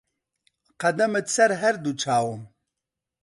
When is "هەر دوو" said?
1.61-1.97